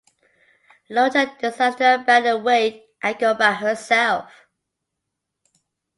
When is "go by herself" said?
3.19-4.33